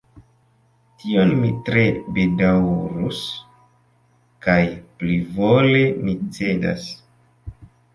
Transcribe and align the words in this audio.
Tion 1.03 1.33
mi 1.41 1.51
tre 1.67 1.83
bedaŭrus, 2.17 3.21
kaj 4.49 4.59
plivole 5.05 5.89
mi 6.05 6.21
cedas. 6.41 6.95